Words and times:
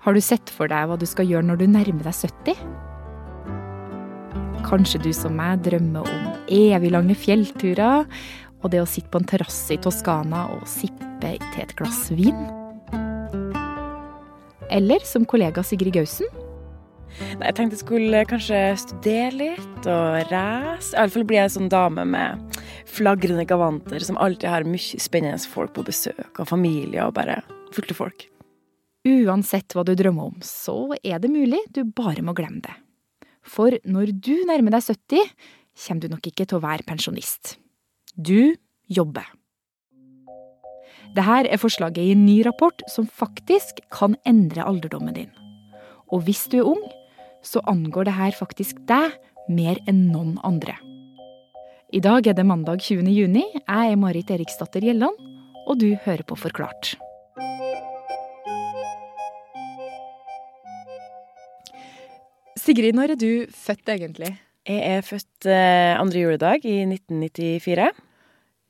Har 0.00 0.16
du 0.16 0.20
sett 0.24 0.48
for 0.48 0.70
deg 0.72 0.86
hva 0.88 0.96
du 0.96 1.04
skal 1.04 1.28
gjøre 1.28 1.44
når 1.44 1.58
du 1.60 1.66
nærmer 1.68 2.06
deg 2.06 2.14
70? 2.16 2.56
Kanskje 4.64 5.00
du 5.04 5.10
som 5.12 5.34
meg 5.36 5.60
drømmer 5.66 6.08
om 6.08 6.30
evig 6.48 6.92
lange 6.94 7.16
fjellturer 7.20 8.08
og 8.62 8.72
det 8.72 8.80
å 8.80 8.88
sitte 8.88 9.12
på 9.12 9.20
en 9.20 9.28
terrasse 9.28 9.76
i 9.76 9.80
Toskana 9.84 10.46
og 10.54 10.64
sippe 10.68 11.34
til 11.52 11.66
et 11.66 11.76
glass 11.76 12.06
vin? 12.16 12.40
Eller 14.72 15.04
som 15.04 15.28
kollega 15.28 15.60
Sigrid 15.66 15.98
Gausen? 15.98 16.32
Nei, 17.36 17.50
jeg 17.50 17.58
tenkte 17.58 17.76
jeg 17.76 17.84
skulle 17.84 18.24
kanskje 18.30 18.64
studere 18.80 19.36
litt 19.36 19.84
og 19.90 20.32
reise. 20.32 20.94
Iallfall 20.94 21.28
jeg 21.28 21.44
ei 21.44 21.56
sånn 21.58 21.68
dame 21.68 22.08
med 22.08 22.60
flagrende 22.88 23.44
gavanter 23.44 24.00
som 24.06 24.16
alltid 24.16 24.48
har 24.48 24.64
mye 24.64 25.02
spennende 25.02 25.44
folk 25.44 25.76
på 25.76 25.84
besøk, 25.92 26.30
og 26.38 26.48
familie 26.48 27.04
og 27.04 27.18
bare 27.20 27.42
fulle 27.76 28.00
folk. 28.00 28.30
Uansett 29.08 29.72
hva 29.72 29.84
du 29.86 29.94
drømmer 29.96 30.28
om, 30.28 30.40
så 30.44 30.92
er 31.00 31.22
det 31.22 31.32
mulig 31.32 31.60
du 31.72 31.86
bare 31.88 32.20
må 32.24 32.34
glemme 32.36 32.60
det. 32.66 32.74
For 33.40 33.72
når 33.88 34.12
du 34.20 34.34
nærmer 34.48 34.76
deg 34.76 34.84
70, 34.84 35.30
kommer 35.80 36.02
du 36.02 36.12
nok 36.12 36.28
ikke 36.28 36.44
til 36.44 36.58
å 36.58 36.64
være 36.64 36.84
pensjonist. 36.84 37.56
Du 38.12 38.52
jobber. 38.90 39.24
Dette 41.16 41.38
er 41.48 41.58
forslaget 41.58 42.04
i 42.04 42.12
en 42.12 42.26
ny 42.26 42.42
rapport 42.46 42.84
som 42.92 43.08
faktisk 43.08 43.80
kan 43.90 44.14
endre 44.28 44.66
alderdommen 44.68 45.16
din. 45.16 45.32
Og 46.12 46.26
hvis 46.28 46.44
du 46.52 46.60
er 46.60 46.68
ung, 46.68 46.84
så 47.42 47.64
angår 47.70 48.10
dette 48.10 48.36
faktisk 48.36 48.84
deg 48.86 49.16
mer 49.50 49.80
enn 49.88 50.10
noen 50.12 50.36
andre. 50.46 50.76
I 51.90 52.04
dag 52.04 52.28
er 52.28 52.36
det 52.36 52.46
mandag 52.46 52.84
20. 52.84 53.08
juni. 53.10 53.48
Jeg 53.64 53.94
er 53.94 53.98
Marit 53.98 54.30
Eriksdatter 54.30 54.84
Gjelland, 54.84 55.16
og 55.66 55.80
du 55.80 55.96
hører 56.04 56.22
på 56.22 56.38
Forklart. 56.38 56.94
Sigrid, 62.70 62.94
når 62.94 63.16
er 63.16 63.18
du 63.18 63.30
født 63.50 63.90
egentlig? 63.90 64.28
Jeg 64.68 64.82
er 64.86 65.00
født 65.02 65.46
eh, 65.50 65.96
andre 65.98 66.20
juledag 66.20 66.62
i 66.68 66.84
1994. 66.86 67.88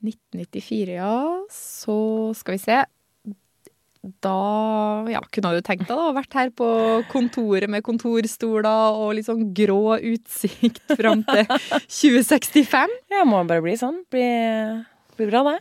1994, 0.01 0.95
ja. 0.95 1.17
Så 1.53 1.97
skal 2.39 2.57
vi 2.57 2.63
se. 2.63 2.79
Da 4.25 4.37
ja, 5.13 5.21
kunne 5.29 5.53
du 5.53 5.61
tenkt 5.67 5.85
deg 5.91 6.01
å 6.01 6.15
vært 6.17 6.33
her 6.39 6.49
på 6.57 6.71
kontoret 7.11 7.69
med 7.69 7.85
kontorstoler 7.85 8.97
og 8.97 9.13
litt 9.19 9.29
sånn 9.29 9.51
grå 9.53 9.99
utsikt 10.15 10.81
fram 10.97 11.27
til 11.29 11.45
2065. 12.01 12.97
Ja, 13.13 13.27
må 13.29 13.43
bare 13.45 13.67
bli 13.67 13.77
sånn. 13.77 14.01
Bli, 14.09 14.25
bli 15.21 15.29
bra, 15.29 15.45
det. 15.51 15.59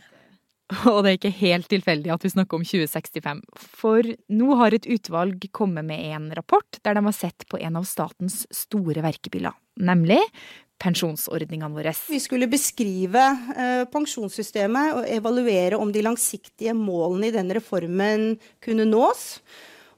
Og 0.92 1.02
det 1.02 1.10
er 1.10 1.18
ikke 1.18 1.34
helt 1.40 1.68
tilfeldig 1.70 2.12
at 2.14 2.24
vi 2.24 2.32
snakker 2.32 2.60
om 2.60 2.64
2065. 2.66 3.42
For 3.58 4.06
nå 4.30 4.56
har 4.60 4.76
et 4.76 4.88
utvalg 4.90 5.48
kommet 5.56 5.86
med 5.88 6.02
en 6.14 6.30
rapport 6.36 6.80
der 6.84 6.98
de 6.98 7.04
har 7.06 7.16
sett 7.16 7.46
på 7.50 7.60
en 7.60 7.78
av 7.80 7.88
statens 7.88 8.44
store 8.54 9.02
verkebyller, 9.04 9.56
nemlig 9.82 10.20
pensjonsordningene 10.80 11.74
våre. 11.74 11.92
Vi 12.08 12.20
skulle 12.22 12.48
beskrive 12.48 13.24
eh, 13.52 13.82
pensjonssystemet 13.92 14.94
og 14.96 15.10
evaluere 15.12 15.76
om 15.80 15.90
de 15.92 16.04
langsiktige 16.06 16.72
målene 16.76 17.28
i 17.28 17.34
den 17.34 17.52
reformen 17.52 18.32
kunne 18.64 18.88
nås. 18.88 19.26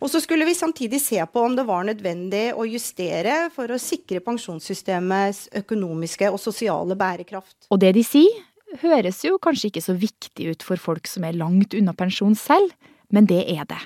Og 0.02 0.10
så 0.10 0.18
skulle 0.18 0.48
vi 0.48 0.56
samtidig 0.58 0.98
se 0.98 1.20
på 1.30 1.44
om 1.46 1.54
det 1.54 1.62
var 1.68 1.84
nødvendig 1.86 2.48
å 2.58 2.66
justere 2.66 3.46
for 3.54 3.70
å 3.70 3.78
sikre 3.78 4.18
pensjonssystemets 4.24 5.44
økonomiske 5.62 6.32
og 6.32 6.40
sosiale 6.42 6.96
bærekraft. 6.98 7.68
Og 7.70 7.78
det 7.84 7.92
de 7.94 8.02
sier, 8.06 8.40
høres 8.80 9.22
jo 9.26 9.38
kanskje 9.42 9.70
ikke 9.70 9.84
så 9.84 9.94
viktig 9.98 10.52
ut 10.54 10.64
for 10.66 10.80
folk 10.80 11.08
som 11.10 11.26
er 11.26 11.36
langt 11.36 11.74
unna 11.76 11.94
pensjon 11.96 12.36
selv, 12.38 12.72
men 13.12 13.28
det 13.28 13.44
er 13.52 13.66
det. 13.68 13.80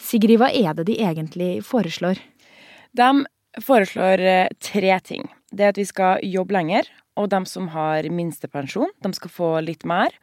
Sigrid, 0.00 0.38
hva 0.40 0.50
er 0.52 0.74
det 0.76 0.86
de 0.88 0.98
egentlig 1.00 1.50
foreslår? 1.66 2.20
De 2.96 3.10
foreslår 3.62 4.22
eh, 4.24 4.52
tre 4.62 4.96
ting. 5.04 5.28
Det 5.52 5.66
er 5.66 5.74
at 5.74 5.80
vi 5.80 5.86
skal 5.88 6.24
jobbe 6.24 6.56
lenger, 6.56 6.88
og 7.20 7.28
de 7.32 7.40
som 7.48 7.68
har 7.74 8.08
minstepensjon, 8.12 8.90
de 9.04 9.12
skal 9.16 9.32
få 9.32 9.50
litt 9.64 9.84
mer. 9.88 10.14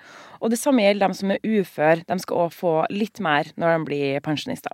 Og 0.42 0.52
det 0.54 0.60
samme 0.60 0.84
gjelder 0.84 1.12
de 1.12 1.18
som 1.20 1.34
er 1.34 1.46
ufør, 1.46 2.04
de 2.08 2.18
skal 2.24 2.44
òg 2.46 2.56
få 2.56 2.74
litt 2.94 3.22
mer 3.24 3.50
når 3.58 3.74
de 3.76 3.88
blir 3.90 4.22
pensjonister. 4.26 4.74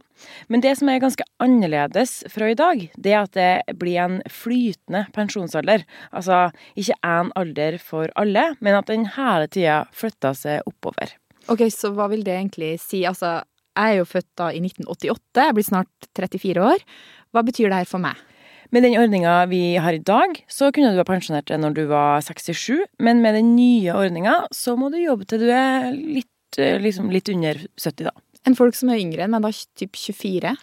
Men 0.51 0.63
det 0.63 0.75
som 0.79 0.91
er 0.91 1.01
ganske 1.03 1.27
annerledes 1.43 2.15
fra 2.31 2.51
i 2.51 2.57
dag, 2.59 2.85
det 2.95 3.13
er 3.13 3.21
at 3.21 3.37
det 3.37 3.77
blir 3.79 3.99
en 4.03 4.19
flytende 4.31 5.05
pensjonsalder. 5.15 5.85
Altså 6.11 6.45
ikke 6.79 6.99
én 7.07 7.31
alder 7.39 7.79
for 7.81 8.11
alle, 8.19 8.53
men 8.63 8.79
at 8.79 8.91
den 8.91 9.07
hele 9.17 9.49
tida 9.51 9.83
flytter 9.95 10.37
seg 10.37 10.69
oppover. 10.69 11.15
Ok, 11.51 11.67
Så 11.71 11.91
hva 11.91 12.07
vil 12.11 12.23
det 12.23 12.37
egentlig 12.37 12.77
si? 12.79 13.03
Altså, 13.03 13.41
jeg 13.73 13.95
er 13.95 13.99
jo 13.99 14.07
født 14.07 14.29
da 14.39 14.51
i 14.53 14.61
1988, 14.61 15.47
jeg 15.47 15.55
blir 15.57 15.65
snart 15.67 16.07
34 16.15 16.61
år. 16.63 16.85
Hva 17.33 17.43
betyr 17.43 17.71
det 17.71 17.81
her 17.81 17.89
for 17.89 18.03
meg? 18.03 18.19
Med 18.73 18.81
den 18.81 18.95
ordninga 18.97 19.45
vi 19.45 19.75
har 19.77 19.93
i 19.93 20.01
dag, 20.01 20.39
så 20.49 20.71
kunne 20.73 20.95
du 20.95 20.97
ha 20.97 21.05
pensjonert 21.05 21.45
deg 21.45 21.59
når 21.61 21.75
du 21.77 21.83
var 21.91 22.23
67, 22.25 22.79
men 23.05 23.19
med 23.21 23.35
den 23.37 23.51
nye 23.53 23.93
ordninga 23.93 24.47
så 24.49 24.73
må 24.79 24.87
du 24.89 24.97
jobbe 24.97 25.27
til 25.29 25.43
du 25.43 25.51
er 25.53 25.91
litt, 25.93 26.57
eh, 26.57 26.79
liksom 26.81 27.11
litt 27.13 27.29
under 27.29 27.59
70, 27.77 28.07
da. 28.07 28.13
Enn 28.49 28.57
folk 28.57 28.73
som 28.73 28.89
er 28.89 28.97
yngre 29.03 29.27
enn 29.27 29.35
meg, 29.35 29.45
da 29.45 29.51
typ 29.77 29.93
24? 29.93 30.55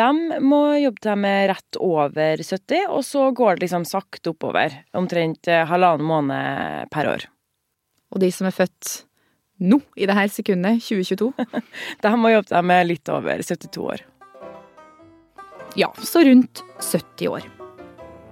De 0.00 0.38
må 0.40 0.62
jobbe 0.80 1.04
til 1.04 1.12
de 1.12 1.28
er 1.28 1.52
rett 1.52 1.78
over 1.84 2.40
70, 2.40 2.86
og 2.88 3.04
så 3.04 3.26
går 3.36 3.58
det 3.58 3.66
liksom 3.66 3.84
sakte 3.84 4.32
oppover. 4.32 4.78
Omtrent 4.96 5.52
eh, 5.52 5.66
halvannen 5.68 6.08
måned 6.08 6.88
per 6.94 7.10
år. 7.10 7.28
Og 8.16 8.24
de 8.24 8.32
som 8.32 8.48
er 8.48 8.56
født 8.56 8.94
nå, 9.60 9.82
i 9.92 10.08
det 10.08 10.16
her 10.16 10.32
sekundet, 10.32 10.80
2022? 10.88 11.28
de 12.08 12.16
må 12.16 12.32
jobbe 12.32 12.48
til 12.48 12.64
de 12.64 12.80
er 12.80 12.88
litt 12.88 13.12
over 13.12 13.44
72 13.44 13.84
år. 13.84 14.08
Ja, 15.74 15.92
så 16.02 16.20
rundt 16.20 16.64
70 16.92 17.28
år. 17.28 17.40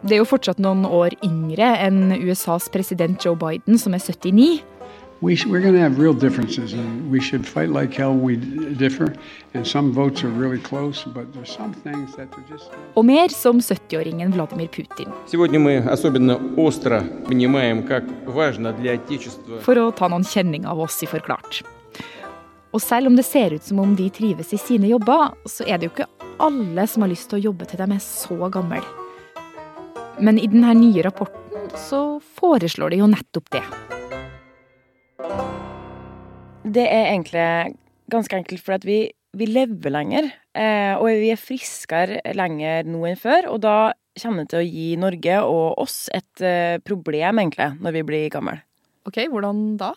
Det 0.02 0.16
er 0.16 0.20
jo 0.22 0.28
fortsatt 0.28 0.60
noen 0.60 0.86
år 0.88 1.14
yngre 1.24 1.74
enn 1.80 2.12
USAs 2.16 2.68
president 2.72 3.24
Joe 3.24 3.36
Biden, 3.36 3.78
som 3.80 3.96
er 3.96 4.00
79. 4.00 4.60
We, 5.22 5.36
we're 5.44 5.60
going 5.60 5.74
to 5.74 5.80
have 5.80 5.98
real 5.98 6.14
differences, 6.14 6.72
and 6.72 7.10
we 7.12 7.20
should 7.20 7.46
fight 7.46 7.68
like 7.68 7.92
hell. 7.92 8.14
We 8.14 8.36
differ, 8.36 9.12
and 9.52 9.66
some 9.66 9.92
votes 9.92 10.24
are 10.24 10.30
really 10.30 10.58
close, 10.58 11.04
but 11.04 11.30
there's 11.34 11.52
some 11.52 11.74
things 11.74 12.16
that 12.16 12.32
are 12.32 12.44
just. 12.48 12.70
Og 12.96 13.04
mer 13.04 13.28
som 13.28 13.60
70-åringen 13.60 14.32
Vladimir 14.32 14.68
Putin. 14.72 15.12
For 19.60 19.76
å 19.76 19.90
ta 19.92 20.08
noen 20.08 20.24
kjenning 20.24 20.64
av 20.64 20.80
oss 20.80 21.02
i 21.04 21.10
Forklart. 21.12 21.62
Og 22.72 22.80
selv 22.80 23.12
om 23.12 23.16
det 23.16 23.28
ser 23.28 23.52
ut 23.52 23.64
som 23.64 23.84
om 23.84 23.92
de 23.96 24.08
trives 24.08 24.54
i 24.56 24.58
sine 24.58 24.88
jobber, 24.88 25.36
så 25.44 25.68
er 25.68 25.76
det 25.76 25.90
jo 25.90 25.96
ikke 25.98 26.08
alle 26.40 26.86
som 26.88 27.04
har 27.04 27.12
lyst 27.12 27.30
til 27.30 27.40
å 27.40 27.44
jobbe 27.50 27.68
til 27.68 27.80
de 27.80 27.86
er 27.94 28.02
så 28.04 28.48
gamle. 28.52 28.80
Men 30.20 30.40
i 30.40 30.48
denne 30.50 30.72
nye 30.76 31.04
rapporten 31.04 31.70
så 31.78 32.20
foreslår 32.40 32.92
de 32.92 33.00
jo 33.02 33.08
nettopp 33.10 33.52
det. 33.54 33.62
Det 36.70 36.84
er 36.86 37.10
egentlig 37.12 37.46
ganske 38.12 38.36
enkelt 38.36 38.62
fordi 38.64 38.88
vi, 38.90 38.98
vi 39.36 39.48
lever 39.48 39.94
lenger. 39.94 40.30
Eh, 40.56 40.94
og 40.96 41.08
vi 41.22 41.32
er 41.32 41.40
friskere 41.40 42.20
lenger 42.36 42.88
nå 42.88 43.04
enn 43.10 43.20
før. 43.20 43.48
Og 43.52 43.62
da 43.64 43.76
kommer 44.20 44.44
det 44.44 44.52
til 44.52 44.62
å 44.62 44.68
gi 44.68 44.88
Norge 45.00 45.38
og 45.46 45.80
oss 45.84 46.02
et 46.14 46.44
eh, 46.44 46.80
problem, 46.84 47.40
egentlig, 47.42 47.72
når 47.80 47.96
vi 47.96 48.06
blir 48.12 48.32
gamle. 48.32 48.60
Ok, 49.08 49.16
hvordan 49.32 49.78
da? 49.80 49.94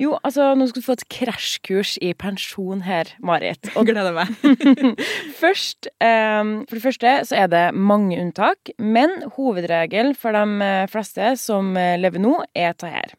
Jo, 0.00 0.16
altså, 0.24 0.50
nå 0.56 0.66
skal 0.68 0.82
du 0.82 0.84
få 0.84 0.96
et 0.98 1.04
krasjkurs 1.12 1.94
i 2.04 2.10
pensjon 2.16 2.82
her, 2.84 3.08
Marit. 3.24 3.70
Og 3.80 3.88
gleder 3.88 4.12
meg. 4.16 4.28
Først, 5.42 5.88
um, 6.04 6.52
For 6.68 6.76
det 6.76 6.84
første 6.84 7.14
så 7.28 7.38
er 7.44 7.50
det 7.52 7.64
mange 7.74 8.18
unntak, 8.20 8.72
men 8.78 9.22
hovedregelen 9.36 10.16
for 10.18 10.36
de 10.36 10.68
eh, 10.68 10.86
fleste 10.92 11.34
som 11.40 11.72
eh, 11.80 11.98
lever 12.00 12.20
nå, 12.22 12.34
er 12.52 12.74
dette 12.74 12.92
her. 12.92 13.14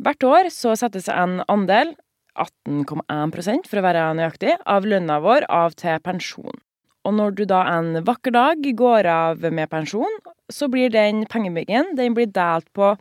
Hvert 0.00 0.26
år 0.26 0.50
så 0.54 0.74
settes 0.78 1.10
en 1.12 1.42
andel, 1.50 1.94
18,1% 2.40 3.68
for 3.68 3.80
å 3.80 3.84
være 3.84 4.08
nøyaktig, 4.18 4.56
av 4.64 4.86
lønna 4.88 5.20
vår 5.22 5.46
av 5.52 5.76
til 5.78 5.98
pensjon. 6.02 6.62
Og 7.08 7.16
når 7.16 7.36
du 7.38 7.46
da 7.48 7.62
en 7.78 7.94
vakker 8.04 8.34
dag 8.34 8.66
går 8.76 9.08
av 9.08 9.46
med 9.48 9.70
pensjon, 9.72 10.20
så 10.52 10.68
blir 10.68 10.92
den 10.92 11.24
pengebyggen 11.30 11.94
den 11.96 12.16
blir 12.16 12.28
delt 12.28 12.68
på 12.76 12.94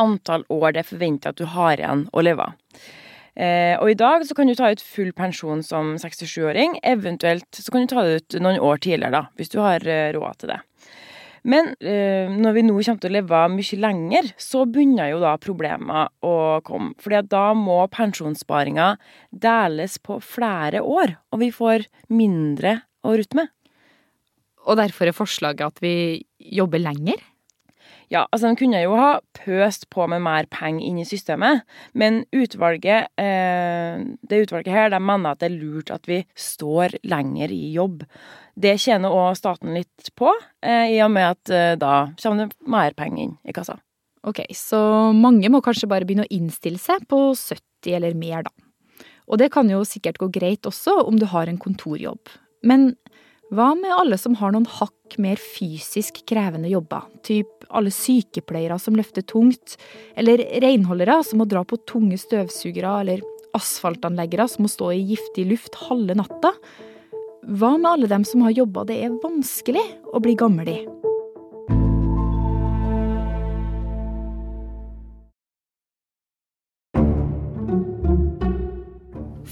antall 0.00 0.46
år 0.52 0.72
det 0.72 0.84
er 0.84 0.88
forventa 0.88 1.32
at 1.32 1.40
du 1.40 1.44
har 1.52 1.76
igjen 1.76 2.06
å 2.12 2.24
leve 2.24 2.48
av. 2.48 2.58
Eh, 3.32 3.78
og 3.80 3.88
i 3.88 3.96
dag 3.96 4.24
så 4.28 4.36
kan 4.36 4.48
du 4.48 4.54
ta 4.56 4.68
ut 4.72 4.82
full 4.84 5.12
pensjon 5.16 5.62
som 5.64 5.94
67-åring. 6.00 6.78
Eventuelt 6.84 7.48
så 7.56 7.72
kan 7.72 7.84
du 7.84 7.92
ta 7.92 8.04
det 8.04 8.20
ut 8.20 8.36
noen 8.44 8.60
år 8.60 8.82
tidligere, 8.84 9.12
da, 9.14 9.22
hvis 9.40 9.52
du 9.52 9.58
har 9.62 9.84
eh, 9.88 10.12
råd 10.16 10.42
til 10.42 10.52
det. 10.52 10.60
Men 11.42 11.72
eh, 11.80 12.30
når 12.30 12.54
vi 12.54 12.62
nå 12.62 12.76
kommer 12.76 13.02
til 13.02 13.10
å 13.10 13.16
leve 13.16 13.40
mye 13.50 13.78
lenger, 13.82 14.28
så 14.38 14.62
begynner 14.68 15.10
jo 15.10 15.22
da 15.24 15.32
problemer 15.42 16.12
å 16.22 16.36
komme. 16.66 16.92
Fordi 17.02 17.24
da 17.32 17.48
må 17.58 17.80
pensjonssparinga 17.92 18.92
deles 19.32 19.98
på 19.98 20.20
flere 20.22 20.84
år, 20.84 21.16
og 21.32 21.42
vi 21.42 21.50
får 21.54 21.88
mindre 22.14 22.78
rutte 23.10 23.38
med. 23.38 23.50
Og 24.62 24.78
derfor 24.78 25.10
er 25.10 25.16
forslaget 25.16 25.66
at 25.66 25.82
vi 25.82 26.22
jobber 26.38 26.78
lenger? 26.82 27.18
Ja, 28.12 28.26
altså 28.28 28.50
De 28.50 28.58
kunne 28.60 28.82
jo 28.82 28.92
ha 28.98 29.12
pøst 29.36 29.88
på 29.92 30.04
med 30.10 30.20
mer 30.24 30.46
penger 30.52 30.84
inn 30.84 30.98
i 31.00 31.06
systemet, 31.08 31.62
men 31.96 32.22
utvalget, 32.36 33.08
eh, 33.16 34.02
det 34.28 34.42
utvalget 34.44 34.74
her 34.74 34.90
de 34.92 35.00
mener 35.00 35.32
at 35.32 35.40
det 35.40 35.48
er 35.48 35.56
lurt 35.56 35.90
at 35.94 36.04
vi 36.06 36.20
står 36.36 36.98
lenger 37.08 37.50
i 37.54 37.72
jobb. 37.72 38.04
Det 38.52 38.76
tjener 38.84 39.08
òg 39.16 39.38
staten 39.40 39.72
litt 39.72 40.12
på, 40.18 40.28
eh, 40.62 40.92
i 40.92 41.00
og 41.00 41.10
med 41.10 41.30
at 41.30 41.50
eh, 41.50 41.74
da 41.80 42.12
kommer 42.20 42.44
det 42.44 42.68
mer 42.68 42.92
penger 42.92 43.24
inn 43.24 43.38
i 43.48 43.56
kassa. 43.56 43.78
Ok, 44.22 44.44
så 44.54 45.10
mange 45.16 45.48
må 45.50 45.62
kanskje 45.64 45.88
bare 45.88 46.04
begynne 46.04 46.28
å 46.28 46.34
innstille 46.36 46.78
seg 46.78 47.08
på 47.08 47.32
70 47.34 47.96
eller 47.96 48.14
mer, 48.14 48.44
da. 48.44 48.52
Og 49.26 49.38
det 49.40 49.50
kan 49.54 49.68
jo 49.70 49.82
sikkert 49.88 50.20
gå 50.20 50.28
greit 50.28 50.68
også 50.68 51.00
om 51.08 51.16
du 51.18 51.24
har 51.26 51.48
en 51.48 51.58
kontorjobb. 51.58 52.28
Men 52.66 52.92
hva 53.52 53.72
med 53.76 53.92
alle 53.92 54.16
som 54.16 54.36
har 54.40 54.54
noen 54.54 54.68
hakk 54.78 55.18
mer 55.20 55.36
fysisk 55.36 56.22
krevende 56.28 56.70
jobber, 56.72 57.04
typ 57.26 57.66
alle 57.68 57.92
sykepleiere 57.92 58.78
som 58.80 58.96
løfter 58.96 59.26
tungt, 59.28 59.76
eller 60.16 60.40
renholdere 60.64 61.18
som 61.26 61.42
må 61.42 61.48
dra 61.50 61.60
på 61.68 61.80
tunge 61.88 62.16
støvsugere, 62.20 62.94
eller 63.02 63.26
asfaltanleggere 63.52 64.48
som 64.48 64.64
må 64.64 64.72
stå 64.72 64.94
i 64.94 65.04
giftig 65.12 65.44
luft 65.50 65.76
halve 65.90 66.16
natta? 66.16 66.54
Hva 67.42 67.74
med 67.76 67.90
alle 67.90 68.08
dem 68.08 68.24
som 68.24 68.46
har 68.46 68.56
jobber 68.56 68.88
det 68.88 69.02
er 69.04 69.20
vanskelig 69.20 69.84
å 70.14 70.22
bli 70.22 70.38
gammel 70.38 70.72
i? 70.72 70.80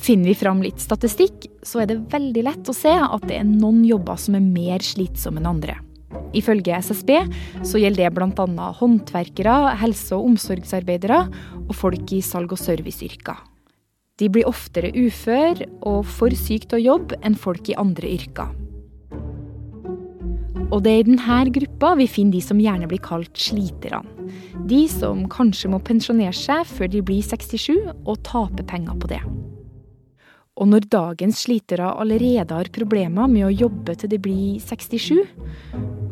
Finner 0.01 0.31
vi 0.31 0.35
fram 0.35 0.63
litt 0.65 0.81
statistikk, 0.81 1.45
så 1.63 1.83
er 1.83 1.91
det 1.91 1.99
veldig 2.13 2.45
lett 2.47 2.69
å 2.73 2.75
se 2.77 2.93
at 2.93 3.27
det 3.29 3.37
er 3.37 3.45
noen 3.45 3.83
jobber 3.85 4.17
som 4.21 4.39
er 4.39 4.45
mer 4.45 4.81
slitsomme 4.85 5.43
enn 5.43 5.51
andre. 5.51 5.77
Ifølge 6.35 6.79
SSB 6.81 7.11
så 7.67 7.79
gjelder 7.83 8.09
det 8.09 8.15
bl.a. 8.17 8.71
håndverkere, 8.81 9.57
helse- 9.83 10.17
og 10.17 10.33
omsorgsarbeidere 10.33 11.21
og 11.67 11.75
folk 11.77 12.15
i 12.17 12.23
salg- 12.25 12.55
og 12.55 12.63
serviceyrker. 12.63 13.45
De 14.21 14.29
blir 14.33 14.49
oftere 14.49 14.93
ufør 14.97 15.63
og 15.89 16.03
for 16.09 16.33
syke 16.37 16.71
til 16.71 16.81
å 16.81 16.87
jobbe 16.95 17.21
enn 17.25 17.37
folk 17.37 17.69
i 17.69 17.77
andre 17.81 18.11
yrker. 18.17 18.57
Og 20.71 20.85
det 20.87 20.91
er 20.93 21.01
i 21.03 21.07
denne 21.09 21.39
gruppa 21.53 21.93
vi 21.99 22.07
finner 22.09 22.39
de 22.39 22.43
som 22.47 22.61
gjerne 22.63 22.89
blir 22.89 23.03
kalt 23.03 23.37
sliterne. 23.37 24.07
De 24.71 24.85
som 24.89 25.25
kanskje 25.29 25.71
må 25.73 25.81
pensjonere 25.83 26.37
seg 26.37 26.65
før 26.69 26.93
de 26.93 27.05
blir 27.05 27.25
67 27.27 27.91
og 28.05 28.21
taper 28.25 28.69
penger 28.71 29.01
på 29.03 29.11
det. 29.11 29.25
Og 30.61 30.69
når 30.69 30.91
dagens 30.93 31.47
slitere 31.47 31.89
allerede 32.03 32.53
har 32.53 32.69
problemer 32.75 33.31
med 33.33 33.47
å 33.47 33.55
jobbe 33.55 33.95
til 33.97 34.11
de 34.13 34.19
blir 34.21 34.59
67, 34.61 35.17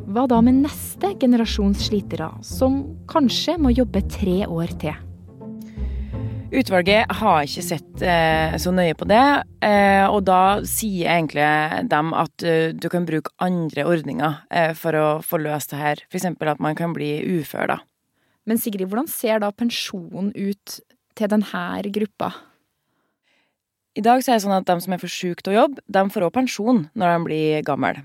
hva 0.08 0.24
da 0.30 0.38
med 0.40 0.62
neste 0.62 1.10
generasjons 1.20 1.90
slitere, 1.90 2.30
som 2.40 2.80
kanskje 3.10 3.58
må 3.60 3.74
jobbe 3.76 4.00
tre 4.08 4.40
år 4.48 4.72
til? 4.80 4.96
Utvalget 6.48 7.12
har 7.18 7.42
ikke 7.44 7.66
sett 7.66 8.00
eh, 8.00 8.56
så 8.56 8.72
nøye 8.72 8.96
på 8.96 9.04
det, 9.10 9.20
eh, 9.68 10.06
og 10.08 10.22
da 10.24 10.64
sier 10.64 11.10
egentlig 11.12 11.44
dem 11.92 12.14
at 12.16 12.40
eh, 12.40 12.72
du 12.72 12.88
kan 12.88 13.04
bruke 13.04 13.34
andre 13.44 13.84
ordninger 13.84 14.40
eh, 14.48 14.72
for 14.72 14.96
å 14.96 15.06
få 15.20 15.42
løst 15.44 15.74
det 15.74 15.82
her. 15.82 16.04
F.eks. 16.08 16.24
at 16.24 16.64
man 16.64 16.78
kan 16.78 16.96
bli 16.96 17.18
ufør, 17.36 17.74
da. 17.74 17.82
Men 18.48 18.56
Sigrid, 18.56 18.88
hvordan 18.88 19.12
ser 19.12 19.44
da 19.44 19.52
pensjonen 19.52 20.32
ut 20.32 20.80
til 21.20 21.36
denne 21.36 21.92
gruppa? 21.92 22.32
I 23.98 24.04
dag 24.04 24.22
så 24.22 24.30
er 24.30 24.38
det 24.38 24.44
sånn 24.44 24.54
at 24.54 24.68
de 24.68 24.78
som 24.78 24.94
er 24.94 25.00
for 25.02 25.10
syke 25.10 25.42
til 25.42 25.56
å 25.56 25.58
jobbe, 25.64 25.82
de 25.90 26.02
får 26.14 26.28
òg 26.28 26.36
pensjon 26.36 26.84
når 26.94 27.10
de 27.10 27.26
blir 27.26 27.64
gamle. 27.66 28.04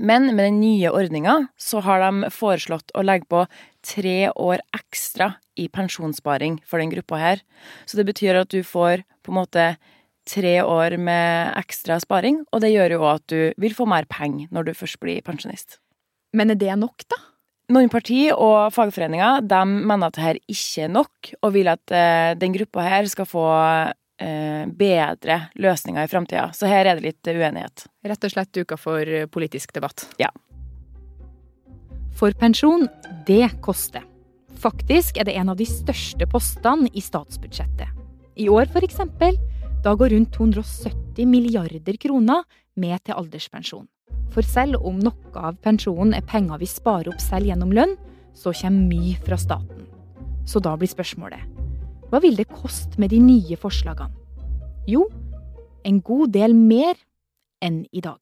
Men 0.00 0.30
med 0.32 0.46
den 0.46 0.60
nye 0.62 0.88
ordninga 0.88 1.34
så 1.60 1.82
har 1.84 2.00
de 2.00 2.30
foreslått 2.32 2.94
å 2.96 3.04
legge 3.04 3.28
på 3.28 3.42
tre 3.84 4.30
år 4.30 4.62
ekstra 4.72 5.34
i 5.60 5.66
pensjonssparing 5.68 6.62
for 6.64 6.80
den 6.80 6.94
gruppa 6.94 7.20
her. 7.20 7.42
Så 7.84 8.00
det 8.00 8.06
betyr 8.08 8.40
at 8.40 8.54
du 8.54 8.62
får 8.64 9.04
på 9.20 9.34
en 9.34 9.40
måte 9.42 9.66
tre 10.24 10.54
år 10.64 10.96
med 10.96 11.52
ekstra 11.60 11.98
sparing, 12.00 12.40
og 12.48 12.64
det 12.64 12.72
gjør 12.72 12.96
jo 12.96 13.04
òg 13.04 13.12
at 13.12 13.28
du 13.28 13.40
vil 13.60 13.76
få 13.76 13.84
mer 13.90 14.08
penger 14.08 14.48
når 14.54 14.70
du 14.70 14.74
først 14.78 15.02
blir 15.02 15.20
pensjonist. 15.26 15.76
Men 16.32 16.54
er 16.54 16.56
det 16.56 16.72
nok, 16.80 17.04
da? 17.12 17.20
Noen 17.72 17.92
parti 17.92 18.26
og 18.32 18.72
fagforeninger 18.74 19.44
de 19.48 19.64
mener 19.68 20.08
at 20.08 20.16
dette 20.16 20.40
ikke 20.50 20.86
er 20.86 20.92
nok, 20.92 21.34
og 21.42 21.52
vil 21.52 21.68
at 21.72 21.92
eh, 21.92 22.32
den 22.40 22.54
gruppa 22.56 22.84
her 22.86 23.08
skal 23.12 23.28
få 23.28 23.44
bedre 24.78 25.38
løsninger 25.58 26.04
i 26.04 26.10
framtida. 26.10 26.48
Så 26.54 26.70
her 26.70 26.86
er 26.86 26.98
det 26.98 27.08
litt 27.08 27.28
uenighet. 27.28 27.86
Rett 28.06 28.26
og 28.28 28.34
slett 28.34 28.52
duka 28.54 28.78
for 28.80 29.08
politisk 29.34 29.74
debatt. 29.74 30.06
Ja. 30.20 30.30
For 32.18 32.34
pensjon, 32.38 32.86
det 33.26 33.48
koster. 33.64 34.04
Faktisk 34.62 35.18
er 35.18 35.26
det 35.26 35.34
en 35.40 35.50
av 35.50 35.58
de 35.58 35.66
største 35.66 36.28
postene 36.30 36.90
i 36.94 37.02
statsbudsjettet. 37.02 37.88
I 38.38 38.48
år 38.48 38.70
for 38.72 38.84
eksempel, 38.86 39.36
da 39.82 39.96
går 39.98 40.14
rundt 40.14 40.36
270 40.36 41.26
milliarder 41.26 41.98
kroner 42.00 42.44
med 42.78 43.02
til 43.02 43.18
alderspensjon. 43.18 43.88
For 44.32 44.46
selv 44.46 44.80
om 44.86 45.00
noe 45.02 45.34
av 45.36 45.58
pensjonen 45.64 46.14
er 46.16 46.24
penger 46.24 46.62
vi 46.62 46.68
sparer 46.70 47.10
opp 47.12 47.20
selv 47.20 47.50
gjennom 47.50 47.74
lønn, 47.74 47.96
så 48.32 48.54
kommer 48.56 48.88
mye 48.88 49.18
fra 49.26 49.36
staten. 49.40 49.88
Så 50.48 50.62
da 50.62 50.76
blir 50.78 50.90
spørsmålet 50.90 51.51
hva 52.12 52.20
vil 52.20 52.36
det 52.36 52.44
koste 52.52 53.00
med 53.00 53.08
de 53.08 53.22
nye 53.24 53.56
forslagene? 53.56 54.12
Jo, 54.84 55.06
en 55.88 56.02
god 56.04 56.34
del 56.34 56.52
mer 56.52 56.98
enn 57.64 57.86
i 57.88 58.02
dag. 58.04 58.20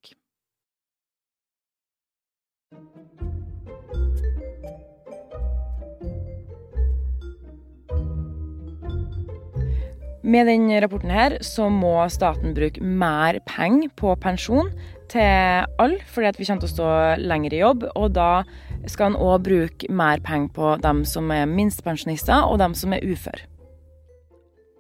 Med 10.23 10.47
denne 10.47 10.79
rapporten 10.85 11.11
her 11.11 11.41
så 11.43 11.67
må 11.75 11.97
staten 12.15 12.55
bruke 12.55 12.79
mer 12.79 13.41
penger 13.51 13.91
på 13.99 14.15
pensjon 14.23 14.71
til 15.11 15.67
alle, 15.83 15.99
fordi 16.07 16.31
at 16.31 16.39
vi 16.39 16.47
kommer 16.47 16.63
til 16.63 16.71
å 16.71 16.77
stå 16.77 16.91
lenger 17.27 17.57
i 17.57 17.65
jobb. 17.65 17.89
Og 17.99 18.13
da 18.15 18.45
skal 18.87 19.11
en 19.11 19.19
òg 19.19 19.49
bruke 19.51 19.91
mer 19.91 20.23
penger 20.23 20.55
på 20.55 20.77
dem 20.87 21.03
som 21.03 21.33
er 21.35 21.51
minstepensjonister, 21.51 22.47
og 22.47 22.63
dem 22.63 22.79
som 22.79 22.95
er 22.95 23.03
uføre. 23.03 23.51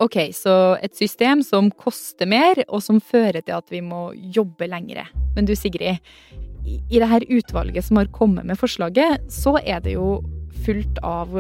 Ok, 0.00 0.16
så 0.32 0.52
et 0.80 0.96
system 0.96 1.42
som 1.44 1.68
koster 1.76 2.28
mer, 2.28 2.62
og 2.68 2.80
som 2.80 3.02
fører 3.04 3.42
til 3.44 3.52
at 3.52 3.66
vi 3.72 3.82
må 3.84 4.10
jobbe 4.16 4.68
lengre. 4.70 5.04
Men 5.36 5.48
du 5.48 5.52
Sigrid, 5.52 6.00
i 6.64 7.00
det 7.00 7.08
her 7.08 7.26
utvalget 7.28 7.84
som 7.84 8.00
har 8.00 8.08
kommet 8.12 8.48
med 8.48 8.56
forslaget, 8.60 9.26
så 9.32 9.58
er 9.60 9.82
det 9.84 9.98
jo 9.98 10.22
fullt 10.64 11.02
av 11.04 11.36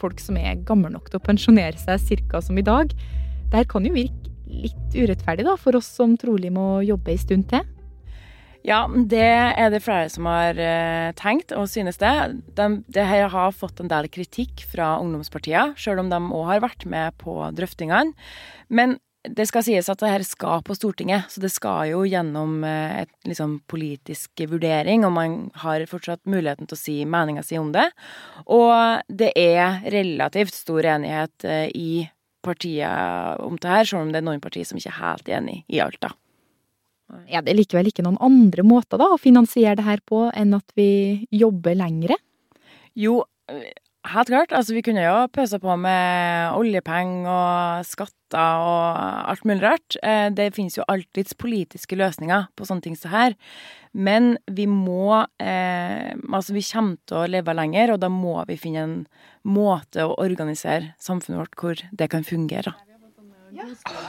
folk 0.00 0.20
som 0.20 0.36
er 0.40 0.60
gamle 0.68 0.90
nok 0.92 1.08
til 1.08 1.20
å 1.20 1.24
pensjonere 1.24 1.78
seg 1.80 2.20
ca. 2.28 2.42
som 2.44 2.58
i 2.58 2.66
dag. 2.66 2.92
Det 3.48 3.62
her 3.62 3.68
kan 3.70 3.86
jo 3.86 3.94
virke 3.96 4.32
litt 4.52 4.96
urettferdig 4.96 5.46
da, 5.48 5.56
for 5.56 5.76
oss 5.78 5.88
som 5.88 6.16
trolig 6.20 6.52
må 6.52 6.82
jobbe 6.84 7.14
ei 7.14 7.20
stund 7.20 7.48
til. 7.48 7.64
Ja, 8.62 8.84
det 8.86 9.26
er 9.26 9.72
det 9.74 9.82
flere 9.82 10.10
som 10.12 10.26
har 10.30 10.54
uh, 10.54 11.10
tenkt 11.18 11.54
og 11.56 11.66
synes 11.70 11.98
det. 11.98 12.12
De, 12.54 12.66
det 12.94 13.06
her 13.10 13.26
har 13.32 13.54
fått 13.56 13.82
en 13.82 13.90
del 13.90 14.06
kritikk 14.12 14.62
fra 14.70 14.94
ungdomspartiene, 15.02 15.74
sjøl 15.74 16.04
om 16.04 16.12
de 16.12 16.20
òg 16.22 16.44
har 16.52 16.62
vært 16.62 16.86
med 16.86 17.16
på 17.22 17.40
drøftingene. 17.58 18.14
Men 18.70 19.00
det 19.22 19.48
skal 19.50 19.62
sies 19.66 19.90
at 19.90 20.00
det 20.02 20.10
her 20.10 20.24
skal 20.26 20.62
på 20.66 20.74
Stortinget, 20.74 21.28
så 21.30 21.42
det 21.42 21.52
skal 21.54 21.90
jo 21.90 22.04
gjennom 22.06 22.62
uh, 22.62 23.02
et 23.02 23.10
liksom, 23.26 23.58
politisk 23.70 24.46
vurdering, 24.46 25.06
og 25.06 25.14
man 25.18 25.36
har 25.64 25.82
fortsatt 25.90 26.22
muligheten 26.22 26.70
til 26.70 26.78
å 26.78 26.82
si 26.84 26.96
meninga 27.02 27.42
si 27.46 27.58
om 27.58 27.74
det. 27.74 27.88
Og 28.46 29.02
det 29.10 29.34
er 29.38 29.82
relativt 29.90 30.54
stor 30.54 30.86
enighet 30.94 31.50
uh, 31.50 31.66
i 31.66 32.06
partiet 32.42 33.42
om 33.42 33.58
det 33.58 33.74
her, 33.74 33.86
selv 33.86 34.06
om 34.06 34.14
det 34.14 34.22
er 34.22 34.30
noen 34.30 34.42
partier 34.42 34.66
som 34.66 34.78
ikke 34.78 34.94
er 34.94 35.02
helt 35.02 35.34
enig 35.40 35.62
i 35.66 35.82
alt, 35.82 35.98
da. 36.02 36.14
Er 37.28 37.44
det 37.44 37.56
likevel 37.58 37.90
ikke 37.90 38.04
noen 38.06 38.20
andre 38.24 38.64
måter 38.66 39.00
da 39.00 39.10
å 39.12 39.20
finansiere 39.20 39.76
det 39.80 39.86
her 39.86 40.02
på 40.08 40.26
enn 40.32 40.56
at 40.56 40.74
vi 40.78 41.26
jobber 41.32 41.76
lengre? 41.78 42.16
Jo, 42.98 43.22
helt 44.12 44.30
klart. 44.30 44.52
Altså, 44.52 44.74
vi 44.76 44.82
kunne 44.84 45.04
jo 45.04 45.16
pøsa 45.32 45.60
på 45.62 45.76
med 45.80 46.56
oljepenger 46.58 47.28
og 47.30 47.86
skatter 47.86 48.64
og 48.64 49.28
alt 49.32 49.44
mulig 49.48 49.62
rart. 49.64 49.98
Det 50.36 50.50
finnes 50.56 50.76
jo 50.78 50.86
alltids 50.90 51.36
politiske 51.38 51.98
løsninger 52.00 52.48
på 52.56 52.68
sånne 52.68 52.86
ting 52.86 52.98
som 52.98 53.12
her. 53.14 53.36
Men 53.92 54.38
vi 54.48 54.64
må 54.66 55.20
eh, 55.36 56.12
Altså, 56.32 56.54
vi 56.56 56.64
kommer 56.64 56.96
til 57.06 57.18
å 57.20 57.26
leve 57.28 57.52
lenger, 57.56 57.92
og 57.92 58.00
da 58.00 58.08
må 58.08 58.38
vi 58.48 58.56
finne 58.60 58.86
en 58.86 58.96
måte 59.44 60.06
å 60.06 60.16
organisere 60.22 60.94
samfunnet 61.02 61.42
vårt 61.42 61.60
hvor 61.60 61.84
det 61.92 62.08
kan 62.12 62.24
fungere. 62.24 62.72
Ja. 63.52 63.66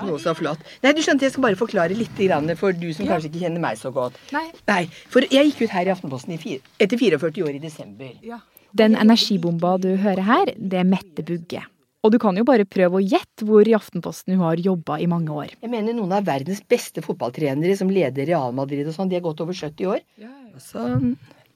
Nå 0.07 0.15
så 0.21 0.33
flott. 0.37 0.61
Nei, 0.83 0.93
du 0.95 1.01
skjønte, 1.03 1.27
Jeg 1.27 1.35
skal 1.35 1.47
bare 1.49 1.59
forklare 1.59 1.97
litt 1.97 2.15
for 2.59 2.71
du 2.71 2.87
som 2.93 3.05
ja. 3.05 3.13
kanskje 3.13 3.29
ikke 3.29 3.43
kjenner 3.43 3.63
meg 3.63 3.77
så 3.77 3.91
godt. 3.91 4.15
Nei. 4.31 4.47
Nei 4.67 4.85
for 5.11 5.25
jeg 5.27 5.51
gikk 5.51 5.65
ut 5.65 5.75
her 5.75 5.87
i 5.89 5.93
Aftenposten 5.93 6.33
i 6.33 6.39
fire, 6.39 6.61
etter 6.79 6.97
44 6.97 7.43
år 7.43 7.55
i 7.57 7.59
desember. 7.59 8.13
Ja. 8.23 8.39
Den 8.73 8.95
energibomba 8.95 9.77
du 9.77 9.95
hører 10.01 10.23
her, 10.25 10.53
det 10.57 10.79
er 10.79 10.87
Mette 10.87 11.25
Bugge. 11.25 11.61
Og 12.03 12.11
du 12.11 12.17
kan 12.19 12.35
jo 12.35 12.43
bare 12.43 12.65
prøve 12.67 12.99
å 12.99 13.03
gjette 13.03 13.45
hvor 13.47 13.67
i 13.67 13.75
Aftenposten 13.77 14.35
hun 14.35 14.43
har 14.43 14.59
jobba 14.59 14.97
i 14.99 15.07
mange 15.07 15.31
år. 15.31 15.53
Jeg 15.61 15.71
mener 15.71 15.95
noen 15.95 16.11
av 16.17 16.25
verdens 16.27 16.59
beste 16.67 17.03
fotballtrenere 17.05 17.77
som 17.79 17.91
leder 17.91 18.27
Real 18.27 18.51
Madrid 18.55 18.89
og 18.89 18.95
sånn, 18.95 19.11
de 19.11 19.19
er 19.19 19.23
godt 19.23 19.43
over 19.45 19.55
70 19.55 19.87
år. 19.93 20.03
Ja, 20.19 20.27
ja. 20.27 20.59
Så 20.59 20.83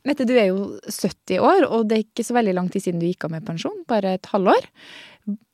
Mette, 0.08 0.24
du 0.24 0.38
er 0.39 0.53
jo 0.53 0.77
70 0.88 1.41
år, 1.44 1.65
og 1.67 1.89
det 1.89 1.98
er 1.98 2.03
ikke 2.06 2.24
så 2.24 2.38
veldig 2.38 2.53
lang 2.56 2.70
tid 2.72 2.86
siden 2.86 3.01
du 3.01 3.10
gikk 3.10 3.25
av 3.27 3.34
med 3.34 3.44
pensjon. 3.44 3.82
Bare 3.91 4.13
et 4.15 4.29
halvår. 4.32 4.70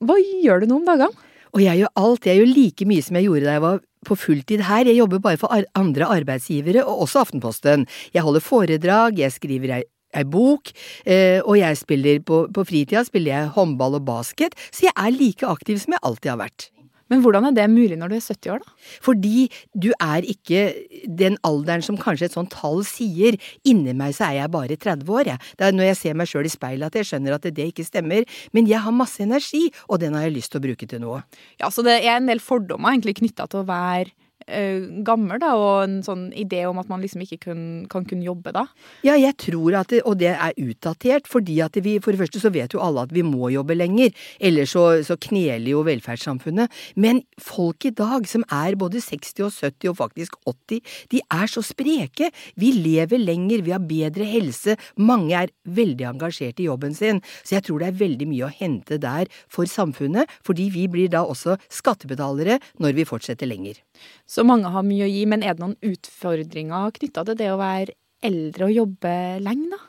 Hva 0.06 0.18
gjør 0.22 0.62
du 0.62 0.68
nå 0.70 0.78
om 0.78 0.86
dagene? 0.86 1.32
Og 1.54 1.62
jeg 1.62 1.84
gjør 1.84 1.96
alt. 2.02 2.28
Jeg 2.28 2.42
gjør 2.42 2.54
like 2.54 2.88
mye 2.90 3.06
som 3.06 3.18
jeg 3.20 3.28
gjorde 3.30 3.48
da 3.48 3.58
jeg 3.58 3.66
var 3.68 3.82
på 4.08 4.18
fulltid 4.20 4.66
her. 4.68 4.90
Jeg 4.90 5.00
jobber 5.00 5.22
bare 5.24 5.40
for 5.40 5.66
andre 5.78 6.10
arbeidsgivere, 6.18 6.84
og 6.84 7.06
også 7.06 7.24
Aftenposten. 7.24 7.88
Jeg 8.14 8.26
holder 8.26 8.44
foredrag, 8.44 9.20
jeg 9.22 9.36
skriver 9.38 9.78
ei, 9.78 9.84
ei 10.18 10.26
bok, 10.26 10.74
eh, 11.06 11.40
og 11.46 11.58
jeg 11.62 11.80
spiller 11.80 12.22
på, 12.26 12.46
på 12.54 12.68
fritida 12.68 13.06
spiller 13.06 13.34
jeg 13.34 13.54
håndball 13.56 14.00
og 14.02 14.06
basket, 14.10 14.58
så 14.72 14.90
jeg 14.90 14.98
er 14.98 15.18
like 15.18 15.48
aktiv 15.48 15.80
som 15.82 15.96
jeg 15.96 16.06
alltid 16.10 16.34
har 16.34 16.42
vært. 16.46 16.73
Men 17.12 17.24
hvordan 17.24 17.50
er 17.50 17.56
det 17.58 17.68
mulig 17.72 17.98
når 18.00 18.14
du 18.14 18.16
er 18.18 18.24
70 18.24 18.54
år, 18.54 18.64
da? 18.64 18.76
Fordi 19.04 19.48
du 19.76 19.90
er 19.98 20.28
ikke 20.30 20.64
den 21.20 21.38
alderen 21.48 21.84
som 21.86 22.00
kanskje 22.00 22.30
et 22.30 22.38
sånt 22.38 22.54
tall 22.54 22.82
sier. 22.88 23.38
Inni 23.68 23.96
meg 23.98 24.16
så 24.18 24.30
er 24.30 24.40
jeg 24.42 24.54
bare 24.54 24.80
30 24.80 25.14
år, 25.14 25.34
jeg. 25.34 25.52
Det 25.60 25.68
er 25.68 25.78
når 25.78 25.90
jeg 25.92 26.00
ser 26.00 26.18
meg 26.20 26.32
sjøl 26.32 26.50
i 26.50 26.54
speilet 26.54 26.90
at 26.90 27.00
jeg 27.00 27.12
skjønner 27.12 27.38
at 27.38 27.48
det 27.50 27.70
ikke 27.74 27.88
stemmer. 27.88 28.28
Men 28.56 28.70
jeg 28.70 28.84
har 28.86 28.96
masse 28.96 29.24
energi, 29.24 29.68
og 29.90 30.02
den 30.04 30.18
har 30.18 30.28
jeg 30.28 30.38
lyst 30.38 30.54
til 30.54 30.62
å 30.62 30.68
bruke 30.68 30.90
til 30.90 31.04
noe. 31.04 31.24
Ja, 31.62 31.70
så 31.74 31.86
det 31.86 32.00
er 32.02 32.18
en 32.18 32.30
del 32.32 32.44
fordommer 32.44 32.94
egentlig 32.94 33.20
knytta 33.22 33.50
til 33.52 33.64
å 33.64 33.70
være 33.70 34.12
gammel, 35.08 35.40
da, 35.42 35.54
og 35.58 35.84
en 35.86 36.00
sånn 36.06 36.28
idé 36.38 36.64
om 36.70 36.80
at 36.82 36.90
man 36.92 37.02
liksom 37.04 37.24
ikke 37.26 37.40
kun, 37.48 37.62
kan 37.92 38.06
kunne 38.08 38.26
jobbe 38.26 38.54
da? 38.56 38.66
Ja, 39.06 39.16
jeg 39.20 39.38
tror 39.42 39.78
at 39.80 39.92
det, 39.94 40.02
og 40.08 40.20
det 40.22 40.34
er 40.34 40.58
utdatert, 40.60 41.30
fordi 41.30 41.60
at 41.64 41.78
vi 41.84 41.96
For 42.04 42.14
det 42.14 42.22
første 42.22 42.42
så 42.42 42.52
vet 42.54 42.74
jo 42.76 42.82
alle 42.84 43.06
at 43.06 43.14
vi 43.14 43.24
må 43.26 43.50
jobbe 43.54 43.76
lenger, 43.76 44.12
ellers 44.44 44.74
så, 44.76 44.84
så 45.06 45.18
kneler 45.20 45.70
jo 45.72 45.84
velferdssamfunnet. 45.86 46.72
Men 46.96 47.22
folk 47.42 47.86
i 47.88 47.94
dag 47.96 48.28
som 48.30 48.46
er 48.52 48.78
både 48.80 49.02
60 49.04 49.46
og 49.48 49.54
70 49.54 49.92
og 49.92 49.98
faktisk 50.00 50.38
80, 50.50 50.82
de 51.14 51.22
er 51.34 51.52
så 51.52 51.64
spreke. 51.66 52.30
Vi 52.60 52.74
lever 52.76 53.22
lenger, 53.22 53.64
vi 53.66 53.76
har 53.76 53.84
bedre 53.84 54.28
helse, 54.28 54.78
mange 54.98 55.38
er 55.38 55.54
veldig 55.64 56.10
engasjert 56.14 56.62
i 56.62 56.68
jobben 56.68 56.96
sin, 56.98 57.22
så 57.44 57.58
jeg 57.58 57.68
tror 57.68 57.82
det 57.82 57.92
er 57.92 58.02
veldig 58.02 58.30
mye 58.30 58.48
å 58.48 58.54
hente 58.54 59.00
der 59.02 59.32
for 59.52 59.70
samfunnet, 59.70 60.30
fordi 60.46 60.70
vi 60.74 60.88
blir 60.92 61.12
da 61.14 61.24
også 61.28 61.58
skattebetalere 61.72 62.60
når 62.84 62.98
vi 63.00 63.08
fortsetter 63.08 63.50
lenger. 63.50 63.80
Så 64.34 64.46
mange 64.48 64.72
har 64.74 64.86
mye 64.88 65.06
å 65.06 65.12
gi, 65.12 65.26
men 65.30 65.44
er 65.46 65.54
det 65.54 65.62
noen 65.62 65.78
utfordringer 65.86 66.96
knytta 66.96 67.26
til 67.28 67.38
det 67.38 67.52
å 67.54 67.60
være 67.60 67.94
eldre 68.24 68.70
og 68.70 68.78
jobbe 68.78 69.18
lenge, 69.44 69.76
da? 69.76 69.82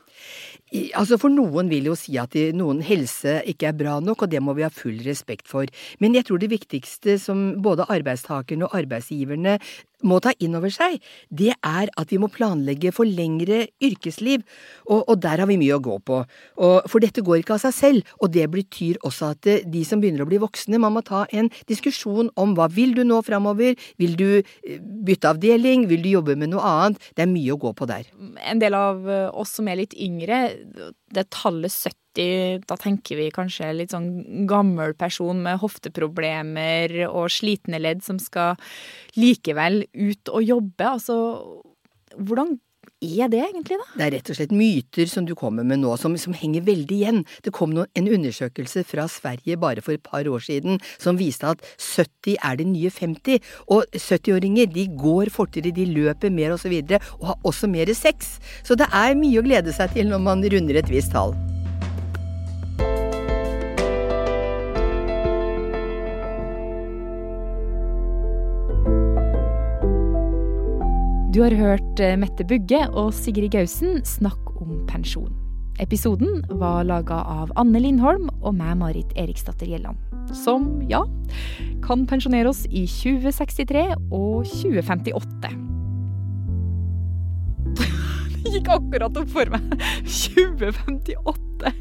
Altså 0.98 1.18
For 1.22 1.30
noen 1.30 1.68
vil 1.70 1.86
jo 1.86 1.94
si 1.98 2.16
at 2.18 2.34
noen 2.56 2.80
helse 2.82 3.36
ikke 3.50 3.68
er 3.70 3.76
bra 3.78 3.98
nok, 4.02 4.24
og 4.24 4.32
det 4.32 4.40
må 4.42 4.56
vi 4.58 4.64
ha 4.66 4.70
full 4.74 4.98
respekt 5.06 5.46
for. 5.50 5.70
Men 6.02 6.16
jeg 6.18 6.26
tror 6.26 6.42
det 6.42 6.50
viktigste 6.50 7.14
som 7.22 7.44
både 7.62 7.86
arbeidstakerne 7.94 8.66
og 8.66 8.74
arbeidsgiverne 8.80 9.58
må 10.04 10.20
ta 10.22 10.34
inn 10.42 10.56
over 10.58 10.72
seg, 10.72 11.00
det 11.30 11.52
er 11.56 11.90
at 12.00 12.12
vi 12.12 12.20
må 12.20 12.30
planlegge 12.32 12.92
for 12.94 13.08
lengre 13.08 13.64
yrkesliv, 13.84 14.44
og, 14.86 15.02
og 15.08 15.16
der 15.24 15.42
har 15.42 15.50
vi 15.50 15.58
mye 15.60 15.78
å 15.78 15.82
gå 15.84 15.98
på. 16.06 16.20
Og, 16.58 16.76
for 16.90 17.04
dette 17.04 17.24
går 17.24 17.40
ikke 17.40 17.56
av 17.56 17.64
seg 17.64 17.76
selv, 17.76 18.14
og 18.20 18.32
det 18.34 18.46
betyr 18.52 19.00
også 19.06 19.32
at 19.34 19.50
eh, 19.50 19.64
de 19.64 19.84
som 19.86 20.02
begynner 20.02 20.24
å 20.24 20.30
bli 20.30 20.40
voksne, 20.42 20.80
man 20.82 20.96
må 20.96 21.04
ta 21.06 21.24
en 21.34 21.50
diskusjon 21.70 22.30
om 22.40 22.54
hva 22.58 22.68
vil 22.72 22.94
du 22.96 23.04
nå 23.06 23.20
framover, 23.26 23.78
vil 24.00 24.16
du 24.20 24.28
eh, 24.38 24.78
bytte 24.78 25.34
avdeling, 25.34 25.88
vil 25.90 26.04
du 26.04 26.12
jobbe 26.14 26.38
med 26.38 26.52
noe 26.52 26.64
annet, 26.68 27.10
det 27.16 27.26
er 27.26 27.32
mye 27.32 27.56
å 27.56 27.60
gå 27.60 27.74
på 27.76 27.88
der. 27.90 28.08
En 28.44 28.62
del 28.62 28.76
av 28.78 29.04
eh, 29.08 29.28
oss 29.32 29.56
som 29.58 29.68
er 29.70 29.82
litt 29.82 29.96
yngre, 29.96 30.46
det 31.14 31.28
tallet 31.34 31.72
70, 31.72 32.03
da 32.14 32.76
tenker 32.80 33.18
vi 33.18 33.30
kanskje 33.34 33.72
litt 33.74 33.94
sånn 33.94 34.46
gammel 34.50 34.94
person 34.98 35.42
med 35.44 35.60
hofteproblemer 35.62 37.00
og 37.08 37.32
slitne 37.32 37.80
ledd 37.82 38.04
som 38.06 38.20
skal 38.22 38.58
likevel 39.18 39.84
ut 39.92 40.30
og 40.30 40.46
jobbe. 40.46 40.92
Altså, 40.94 41.16
hvordan 42.14 42.56
er 43.04 43.28
det 43.28 43.40
egentlig, 43.42 43.78
da? 43.80 43.86
Det 43.98 44.04
er 44.06 44.12
rett 44.16 44.30
og 44.30 44.38
slett 44.38 44.54
myter 44.54 45.10
som 45.10 45.26
du 45.28 45.34
kommer 45.38 45.66
med 45.66 45.82
nå, 45.82 45.94
som, 46.00 46.14
som 46.20 46.36
henger 46.36 46.64
veldig 46.66 46.96
igjen. 46.96 47.22
Det 47.44 47.52
kom 47.54 47.74
noen, 47.74 47.90
en 47.98 48.10
undersøkelse 48.16 48.84
fra 48.88 49.06
Sverige 49.10 49.58
bare 49.60 49.84
for 49.84 49.96
et 49.96 50.04
par 50.04 50.28
år 50.30 50.44
siden 50.44 50.80
som 50.96 51.20
viste 51.20 51.48
at 51.54 51.64
70 51.78 52.38
er 52.38 52.60
det 52.60 52.68
nye 52.70 52.92
50. 52.92 53.50
Og 53.74 53.84
70-åringer 53.92 54.70
de 54.72 54.86
går 55.00 55.32
fortere, 55.34 55.74
de 55.74 55.88
løper 55.90 56.32
mer 56.34 56.56
osv. 56.56 56.72
Og, 56.80 56.94
så 56.94 57.18
og 57.20 57.26
har 57.32 57.50
også 57.50 57.70
mer 57.70 57.92
sex. 57.96 58.38
Så 58.64 58.78
det 58.78 58.88
er 58.92 59.18
mye 59.18 59.40
å 59.40 59.46
glede 59.46 59.74
seg 59.76 59.92
til 59.96 60.08
når 60.10 60.24
man 60.24 60.48
runder 60.54 60.80
et 60.80 60.92
visst 60.92 61.14
tall. 61.14 61.36
Du 71.34 71.40
har 71.42 71.50
hørt 71.50 71.98
eh, 71.98 72.12
Mette 72.14 72.44
Bugge 72.46 72.78
og 72.94 73.08
Sigrid 73.10 73.50
Gausen 73.50 73.96
snakke 74.06 74.52
om 74.62 74.84
pensjon. 74.86 75.32
Episoden 75.82 76.44
var 76.60 76.84
laga 76.86 77.16
av 77.26 77.50
Anne 77.58 77.80
Lindholm 77.82 78.28
og 78.36 78.54
meg, 78.54 78.76
Marit 78.78 79.10
Eriksdatter 79.18 79.66
Gjelland. 79.66 79.98
Som, 80.44 80.78
ja, 80.86 81.00
kan 81.82 82.06
pensjonere 82.06 82.52
oss 82.52 82.62
i 82.70 82.86
2063 82.86 83.82
og 84.14 84.46
2058. 84.46 85.50
Det 88.44 88.54
gikk 88.54 88.70
akkurat 88.76 89.18
opp 89.18 89.34
for 89.34 89.50
meg. 89.56 89.74
2058. 90.06 91.74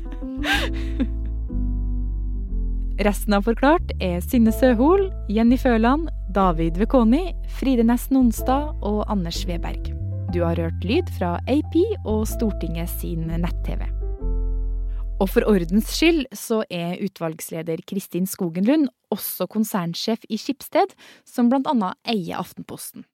Resten 3.05 3.37
av 3.37 3.45
Forklart 3.45 3.93
er 4.01 4.17
Synne 4.25 4.49
Søhol, 4.57 5.11
Jenny 5.29 5.61
Føland, 5.61 6.09
David 6.33 6.79
Vekoni, 6.81 7.35
Fride 7.59 7.83
Næss 7.85 8.07
Nonstad 8.09 8.71
og 8.81 9.03
Anders 9.11 9.43
Weberg. 9.45 9.91
Du 10.33 10.39
har 10.41 10.57
hørt 10.57 10.81
lyd 10.81 11.11
fra 11.13 11.35
AP 11.45 11.75
og 12.09 12.23
Stortinget 12.25 12.89
sin 12.89 13.27
nett-TV. 13.29 13.83
Og 15.21 15.29
for 15.29 15.45
ordens 15.45 15.91
skyld 15.93 16.25
så 16.33 16.63
er 16.73 16.97
utvalgsleder 17.05 17.85
Kristin 17.85 18.25
Skogenlund 18.25 18.89
også 19.13 19.45
konsernsjef 19.45 20.25
i 20.25 20.39
Skipsted, 20.41 20.97
som 21.21 21.53
annet 21.53 22.01
eier 22.09 22.41
Aftenposten. 22.41 23.05